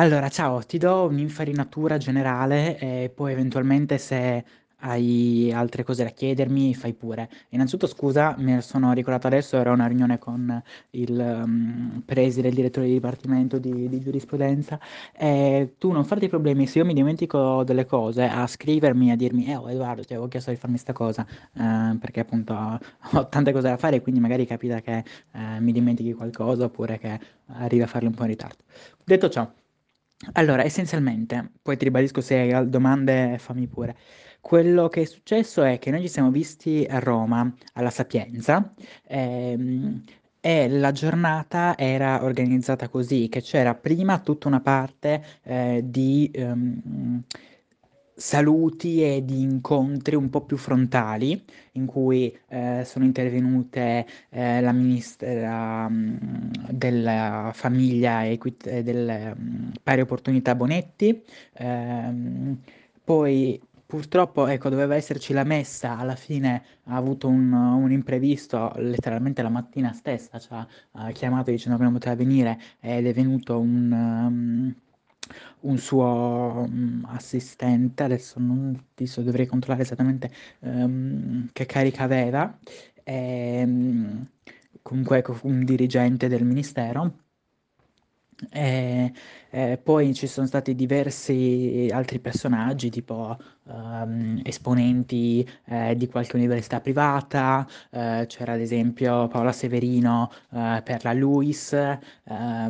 Allora, 0.00 0.28
ciao, 0.28 0.60
ti 0.62 0.78
do 0.78 1.06
un'infarinatura 1.06 1.96
generale 1.98 2.78
e 2.78 3.10
poi 3.12 3.32
eventualmente 3.32 3.98
se 3.98 4.44
hai 4.82 5.50
altre 5.52 5.82
cose 5.82 6.04
da 6.04 6.10
chiedermi, 6.10 6.72
fai 6.76 6.94
pure. 6.94 7.28
Innanzitutto 7.48 7.88
scusa, 7.88 8.36
ne 8.38 8.60
sono 8.60 8.92
ricordato 8.92 9.26
adesso, 9.26 9.56
era 9.56 9.72
una 9.72 9.88
riunione 9.88 10.18
con 10.18 10.62
il 10.90 11.18
um, 11.18 12.00
preside, 12.06 12.46
il 12.46 12.54
direttore 12.54 12.86
di 12.86 12.92
dipartimento 12.92 13.58
di, 13.58 13.88
di 13.88 13.98
giurisprudenza. 14.00 14.78
E 15.16 15.74
tu 15.78 15.90
non 15.90 16.04
farti 16.04 16.28
problemi, 16.28 16.68
se 16.68 16.78
io 16.78 16.84
mi 16.84 16.94
dimentico 16.94 17.64
delle 17.64 17.84
cose, 17.84 18.22
a 18.22 18.46
scrivermi, 18.46 19.10
a 19.10 19.16
dirmi, 19.16 19.46
eh, 19.46 19.56
oh, 19.56 19.68
Edoardo, 19.68 20.04
ti 20.04 20.12
avevo 20.12 20.28
chiesto 20.28 20.50
di 20.50 20.56
farmi 20.56 20.76
questa 20.80 20.92
cosa, 20.92 21.26
eh, 21.54 21.96
perché 21.98 22.20
appunto 22.20 22.54
ho 23.14 23.26
tante 23.28 23.50
cose 23.52 23.68
da 23.68 23.76
fare, 23.76 24.00
quindi 24.00 24.20
magari 24.20 24.46
capita 24.46 24.80
che 24.80 24.98
eh, 25.32 25.58
mi 25.60 25.72
dimentichi 25.72 26.12
qualcosa 26.12 26.64
oppure 26.66 26.98
che 26.98 27.18
arrivi 27.46 27.82
a 27.82 27.86
farle 27.88 28.06
un 28.08 28.14
po' 28.14 28.22
in 28.22 28.28
ritardo. 28.28 28.62
Detto 29.04 29.28
ciò. 29.28 29.50
Allora, 30.32 30.64
essenzialmente, 30.64 31.52
poi 31.62 31.76
ti 31.76 31.84
ribadisco 31.84 32.20
se 32.20 32.34
hai 32.52 32.68
domande, 32.68 33.38
fammi 33.38 33.68
pure. 33.68 33.96
Quello 34.40 34.88
che 34.88 35.02
è 35.02 35.04
successo 35.04 35.62
è 35.62 35.78
che 35.78 35.90
noi 35.90 36.00
ci 36.00 36.08
siamo 36.08 36.30
visti 36.30 36.84
a 36.88 36.98
Roma, 36.98 37.52
alla 37.74 37.90
Sapienza, 37.90 38.74
ehm, 39.06 40.02
e 40.40 40.68
la 40.68 40.90
giornata 40.92 41.76
era 41.76 42.24
organizzata 42.24 42.88
così, 42.88 43.28
che 43.28 43.42
c'era 43.42 43.74
prima 43.74 44.18
tutta 44.18 44.48
una 44.48 44.60
parte 44.60 45.22
eh, 45.42 45.82
di 45.84 46.28
ehm, 46.32 47.22
saluti 48.14 49.02
e 49.04 49.24
di 49.24 49.42
incontri 49.42 50.16
un 50.16 50.28
po' 50.30 50.44
più 50.44 50.56
frontali, 50.56 51.44
in 51.72 51.86
cui 51.86 52.36
eh, 52.48 52.82
sono 52.84 53.04
intervenute 53.04 54.04
eh, 54.30 54.60
la 54.60 54.72
ministra 54.72 55.88
della 56.78 57.50
famiglia 57.54 58.26
equit- 58.26 58.80
delle 58.80 59.34
mh, 59.34 59.72
pari 59.82 60.00
opportunità 60.00 60.54
Bonetti, 60.54 61.22
ehm, 61.54 62.58
poi 63.04 63.60
Purtroppo, 63.88 64.46
ecco, 64.46 64.68
doveva 64.68 64.96
esserci 64.96 65.32
la 65.32 65.44
messa, 65.44 65.96
alla 65.96 66.14
fine 66.14 66.62
ha 66.84 66.96
avuto 66.96 67.26
un, 67.26 67.50
un 67.50 67.90
imprevisto, 67.90 68.70
letteralmente 68.76 69.40
la 69.40 69.48
mattina 69.48 69.94
stessa 69.94 70.38
ci 70.38 70.48
ha, 70.50 70.68
ha 70.92 71.10
chiamato 71.12 71.50
dicendo 71.50 71.78
che 71.78 71.84
non 71.84 71.94
poteva 71.94 72.14
venire 72.14 72.58
ed 72.80 73.06
è 73.06 73.14
venuto 73.14 73.58
un, 73.58 73.90
um, 73.90 74.74
un 75.60 75.78
suo 75.78 76.66
um, 76.66 77.02
assistente, 77.08 78.02
adesso 78.02 78.38
non 78.38 78.78
ti 78.94 79.06
so, 79.06 79.22
dovrei 79.22 79.46
controllare 79.46 79.84
esattamente 79.84 80.30
um, 80.60 81.48
che 81.54 81.64
carica 81.64 82.02
aveva, 82.02 82.58
e, 83.02 83.66
comunque 84.88 85.18
ecco, 85.18 85.38
un 85.42 85.64
dirigente 85.64 86.28
del 86.28 86.44
ministero 86.44 87.12
e, 88.50 89.12
e 89.50 89.78
poi 89.82 90.14
ci 90.14 90.26
sono 90.26 90.46
stati 90.46 90.74
diversi 90.74 91.88
altri 91.92 92.20
personaggi, 92.20 92.88
tipo 92.90 93.36
um, 93.64 94.40
esponenti 94.44 95.46
eh, 95.66 95.94
di 95.96 96.06
qualche 96.08 96.36
università 96.36 96.80
privata, 96.80 97.66
eh, 97.90 98.24
c'era 98.28 98.52
ad 98.52 98.60
esempio 98.60 99.26
Paola 99.28 99.52
Severino 99.52 100.30
eh, 100.52 100.80
per 100.84 101.04
la 101.04 101.12
LUIS, 101.12 101.72
eh, 101.72 101.98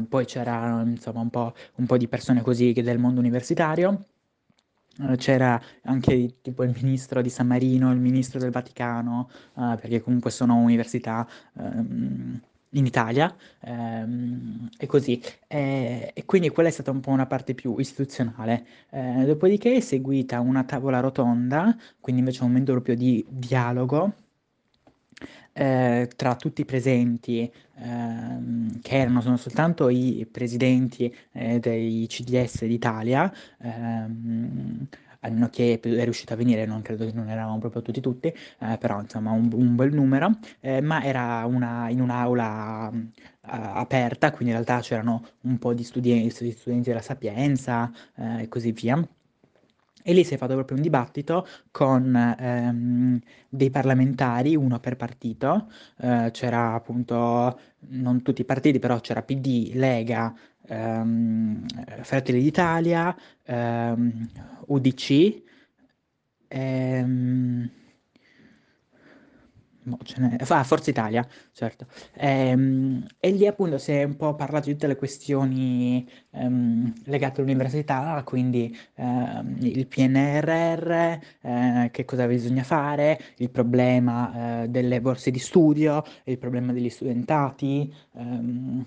poi 0.08 0.24
c'era 0.24 0.82
insomma 0.82 1.20
un 1.20 1.30
po', 1.30 1.54
un 1.76 1.86
po' 1.86 1.96
di 1.96 2.08
persone 2.08 2.40
così 2.42 2.72
del 2.72 2.98
mondo 2.98 3.20
universitario. 3.20 4.04
Eh, 5.00 5.16
c'era 5.16 5.60
anche 5.82 6.40
tipo 6.42 6.64
il 6.64 6.72
ministro 6.74 7.22
di 7.22 7.30
San 7.30 7.46
Marino, 7.46 7.92
il 7.92 7.98
ministro 8.00 8.38
del 8.38 8.50
Vaticano, 8.50 9.28
uh, 9.54 9.76
perché 9.76 10.00
comunque 10.00 10.30
sono 10.30 10.56
università 10.56 11.26
um, 11.54 12.40
in 12.72 12.86
Italia, 12.86 13.34
ehm, 13.60 14.68
e 14.78 14.86
così. 14.86 15.20
E, 15.46 16.10
e, 16.14 16.24
quindi 16.24 16.50
quella 16.50 16.68
è 16.68 16.72
stata 16.72 16.90
un 16.90 17.00
po' 17.00 17.10
una 17.10 17.26
parte 17.26 17.54
più 17.54 17.76
istituzionale. 17.78 18.66
Eh, 18.90 19.24
dopodiché 19.24 19.76
è 19.76 19.80
seguita 19.80 20.40
una 20.40 20.64
tavola 20.64 21.00
rotonda, 21.00 21.76
quindi 22.00 22.20
invece 22.20 22.42
un 22.42 22.48
momento 22.48 22.72
proprio 22.72 22.96
di 22.96 23.24
dialogo. 23.28 24.12
Eh, 25.52 26.08
tra 26.16 26.36
tutti 26.36 26.60
i 26.60 26.64
presenti, 26.64 27.50
ehm, 27.78 28.80
che 28.80 28.96
erano 28.96 29.20
soltanto 29.36 29.88
i 29.88 30.26
presidenti 30.30 31.12
eh, 31.32 31.58
dei 31.58 32.06
CDS 32.08 32.64
d'Italia, 32.64 33.32
ehm, 33.60 34.86
a 35.20 35.28
meno 35.30 35.48
che 35.50 35.80
è 35.82 36.04
riuscito 36.04 36.32
a 36.32 36.36
venire, 36.36 36.64
non 36.64 36.80
credo 36.82 37.04
che 37.04 37.12
non 37.12 37.28
eravamo 37.28 37.58
proprio 37.58 37.82
tutti 37.82 38.00
tutti, 38.00 38.28
eh, 38.28 38.78
però 38.78 39.00
insomma 39.00 39.32
un, 39.32 39.48
un 39.52 39.74
bel 39.74 39.92
numero, 39.92 40.38
eh, 40.60 40.80
ma 40.80 41.02
era 41.02 41.44
una, 41.46 41.88
in 41.88 42.00
un'aula 42.00 42.88
uh, 42.92 43.00
aperta, 43.42 44.30
quindi 44.30 44.54
in 44.54 44.62
realtà 44.62 44.80
c'erano 44.80 45.24
un 45.42 45.58
po' 45.58 45.74
di 45.74 45.82
studenti, 45.82 46.44
di 46.44 46.52
studenti 46.52 46.88
della 46.90 47.02
Sapienza 47.02 47.90
eh, 48.14 48.42
e 48.42 48.48
così 48.48 48.70
via. 48.72 48.96
E 50.08 50.14
lì 50.14 50.24
si 50.24 50.32
è 50.32 50.36
fatto 50.38 50.54
proprio 50.54 50.74
un 50.78 50.82
dibattito 50.82 51.46
con 51.70 52.16
ehm, 52.16 53.20
dei 53.50 53.68
parlamentari, 53.68 54.56
uno 54.56 54.80
per 54.80 54.96
partito, 54.96 55.70
eh, 55.98 56.30
c'era 56.32 56.72
appunto, 56.72 57.60
non 57.90 58.22
tutti 58.22 58.40
i 58.40 58.44
partiti, 58.46 58.78
però 58.78 59.00
c'era 59.00 59.20
PD, 59.22 59.72
Lega, 59.74 60.34
ehm, 60.66 61.62
Fratelli 62.00 62.40
d'Italia, 62.40 63.14
ehm, 63.44 64.28
UDC, 64.68 65.42
ehm, 66.48 67.70
No, 69.88 69.96
ce 70.02 70.20
n'è. 70.20 70.36
Ah, 70.48 70.64
Forza 70.64 70.90
Italia, 70.90 71.26
certo. 71.52 71.86
Ehm, 72.14 73.06
e 73.20 73.30
lì 73.30 73.46
appunto 73.46 73.78
si 73.78 73.92
è 73.92 74.02
un 74.02 74.16
po' 74.16 74.34
parlato 74.34 74.66
di 74.66 74.72
tutte 74.72 74.86
le 74.88 74.96
questioni 74.96 76.06
ehm, 76.32 76.92
legate 77.04 77.40
all'università, 77.40 78.20
quindi 78.24 78.76
ehm, 78.96 79.56
il 79.60 79.86
PNRR, 79.86 80.90
eh, 81.40 81.88
che 81.92 82.04
cosa 82.04 82.26
bisogna 82.26 82.64
fare, 82.64 83.18
il 83.38 83.50
problema 83.50 84.62
eh, 84.64 84.68
delle 84.68 85.00
borse 85.00 85.30
di 85.30 85.38
studio, 85.38 86.02
il 86.24 86.38
problema 86.38 86.72
degli 86.72 86.90
studentati, 86.90 87.92
ehm, 88.16 88.84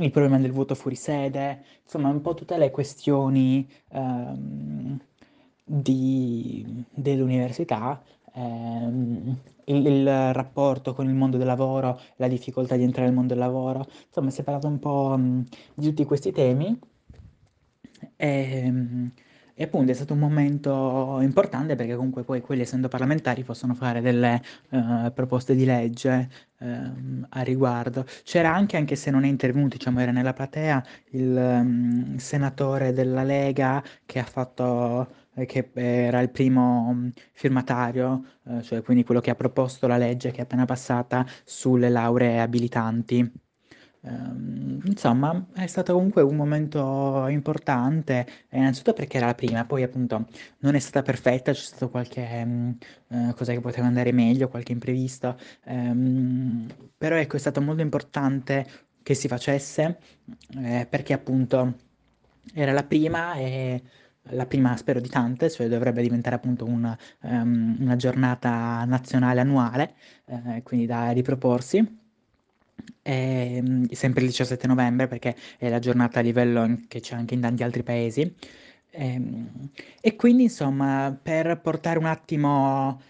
il 0.00 0.10
problema 0.10 0.38
del 0.38 0.52
voto 0.52 0.74
fuori 0.74 0.96
sede, 0.96 1.64
insomma 1.82 2.08
un 2.08 2.20
po' 2.20 2.34
tutte 2.34 2.56
le 2.56 2.70
questioni 2.70 3.68
ehm, 3.90 4.98
di- 5.64 6.84
dell'università 6.90 8.02
ehm, 8.34 9.38
il, 9.64 9.86
il 9.86 10.32
rapporto 10.32 10.94
con 10.94 11.06
il 11.08 11.14
mondo 11.14 11.36
del 11.36 11.46
lavoro, 11.46 12.00
la 12.16 12.28
difficoltà 12.28 12.76
di 12.76 12.82
entrare 12.84 13.06
nel 13.08 13.16
mondo 13.16 13.34
del 13.34 13.42
lavoro, 13.42 13.86
insomma 14.06 14.30
si 14.30 14.40
è 14.40 14.44
parlato 14.44 14.66
un 14.66 14.78
po' 14.78 15.16
mh, 15.16 15.46
di 15.74 15.86
tutti 15.86 16.04
questi 16.04 16.32
temi 16.32 16.78
e, 18.16 18.70
mh, 18.70 19.12
e 19.54 19.64
appunto 19.64 19.90
è 19.90 19.94
stato 19.94 20.12
un 20.12 20.20
momento 20.20 21.18
importante 21.20 21.74
perché 21.74 21.96
comunque 21.96 22.22
poi 22.22 22.40
quelli 22.40 22.62
essendo 22.62 22.86
parlamentari 22.88 23.42
possono 23.42 23.74
fare 23.74 24.00
delle 24.00 24.40
eh, 24.70 25.10
proposte 25.12 25.54
di 25.56 25.64
legge 25.64 26.28
ehm, 26.58 27.26
a 27.30 27.40
riguardo. 27.42 28.04
C'era 28.22 28.54
anche, 28.54 28.76
anche 28.76 28.94
se 28.94 29.10
non 29.10 29.24
è 29.24 29.28
intervenuto, 29.28 29.76
diciamo 29.76 29.98
era 30.00 30.12
nella 30.12 30.32
platea, 30.32 30.84
il 31.10 31.34
um, 31.36 32.16
senatore 32.18 32.92
della 32.92 33.24
Lega 33.24 33.82
che 34.06 34.20
ha 34.20 34.24
fatto 34.24 35.08
che 35.46 35.70
era 35.74 36.20
il 36.20 36.30
primo 36.30 36.92
mm, 36.92 37.08
firmatario, 37.32 38.24
eh, 38.46 38.62
cioè 38.62 38.82
quindi 38.82 39.04
quello 39.04 39.20
che 39.20 39.30
ha 39.30 39.34
proposto 39.34 39.86
la 39.86 39.96
legge 39.96 40.30
che 40.30 40.38
è 40.38 40.42
appena 40.42 40.64
passata 40.64 41.26
sulle 41.44 41.88
lauree 41.88 42.40
abilitanti. 42.40 43.46
Ehm, 44.02 44.80
insomma, 44.84 45.48
è 45.54 45.66
stato 45.66 45.92
comunque 45.94 46.22
un 46.22 46.36
momento 46.36 47.26
importante, 47.28 48.26
innanzitutto 48.50 48.92
perché 48.94 49.16
era 49.16 49.26
la 49.26 49.34
prima, 49.34 49.64
poi 49.64 49.82
appunto 49.82 50.26
non 50.60 50.74
è 50.74 50.78
stata 50.78 51.02
perfetta, 51.02 51.52
c'è 51.52 51.60
stato 51.60 51.90
qualche 51.90 52.44
mm, 52.44 52.70
eh, 53.08 53.34
cosa 53.36 53.52
che 53.52 53.60
poteva 53.60 53.86
andare 53.86 54.12
meglio, 54.12 54.48
qualche 54.48 54.72
imprevisto, 54.72 55.36
ehm, 55.64 56.66
però 56.96 57.16
ecco, 57.16 57.36
è 57.36 57.38
stato 57.38 57.60
molto 57.60 57.82
importante 57.82 58.66
che 59.02 59.14
si 59.14 59.28
facesse, 59.28 59.98
eh, 60.58 60.86
perché 60.88 61.12
appunto 61.12 61.74
era 62.54 62.72
la 62.72 62.84
prima 62.84 63.34
e 63.34 63.82
la 64.30 64.46
prima 64.46 64.76
spero 64.76 65.00
di 65.00 65.08
tante, 65.08 65.50
cioè 65.50 65.68
dovrebbe 65.68 66.02
diventare 66.02 66.36
appunto 66.36 66.64
una, 66.64 66.96
um, 67.22 67.76
una 67.80 67.96
giornata 67.96 68.84
nazionale 68.84 69.40
annuale, 69.40 69.94
eh, 70.26 70.62
quindi 70.62 70.86
da 70.86 71.10
riproporsi. 71.10 72.06
E, 73.02 73.56
ehm, 73.56 73.88
sempre 73.90 74.22
il 74.22 74.28
17 74.28 74.66
novembre 74.66 75.06
perché 75.08 75.34
è 75.58 75.68
la 75.68 75.78
giornata 75.78 76.20
a 76.20 76.22
livello 76.22 76.80
che 76.88 77.00
c'è 77.00 77.14
anche 77.14 77.34
in 77.34 77.40
tanti 77.40 77.62
altri 77.62 77.82
paesi. 77.82 78.20
E, 78.90 79.06
ehm, 79.12 79.70
e 80.00 80.16
quindi 80.16 80.44
insomma 80.44 81.16
per 81.20 81.60
portare 81.60 81.98
un 81.98 82.06
attimo 82.06 83.00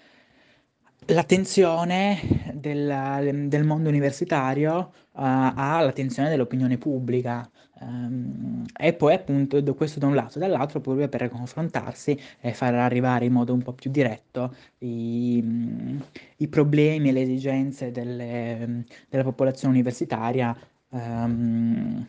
l'attenzione 1.08 2.52
del, 2.54 3.46
del 3.48 3.64
mondo 3.64 3.88
universitario 3.88 4.78
uh, 4.78 4.90
all'attenzione 5.12 6.28
dell'opinione 6.28 6.78
pubblica. 6.78 7.48
Um, 7.80 8.64
e 8.76 8.92
poi 8.92 9.14
appunto 9.14 9.62
questo 9.74 10.00
da 10.00 10.06
un 10.08 10.14
lato, 10.14 10.40
dall'altro 10.40 10.80
proprio 10.80 11.08
per 11.08 11.28
confrontarsi 11.28 12.18
e 12.40 12.52
far 12.52 12.74
arrivare 12.74 13.26
in 13.26 13.32
modo 13.32 13.52
un 13.54 13.62
po' 13.62 13.72
più 13.72 13.90
diretto 13.90 14.52
i, 14.78 15.96
i 16.38 16.48
problemi 16.48 17.10
e 17.10 17.12
le 17.12 17.22
esigenze 17.22 17.92
delle, 17.92 18.84
della 19.08 19.22
popolazione 19.22 19.74
universitaria 19.74 20.56
um, 20.88 22.04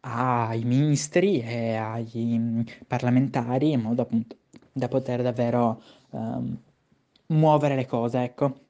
ai 0.00 0.64
ministri 0.64 1.40
e 1.40 1.78
mhmm, 1.78 2.64
parlamentari 2.86 3.72
in 3.72 3.80
modo 3.80 4.02
appunto 4.02 4.36
da 4.72 4.88
poter 4.88 5.22
davvero, 5.22 5.80
uhm, 6.10 6.56
muovere 7.28 7.74
le 7.76 7.86
cose, 7.86 8.22
ecco. 8.22 8.65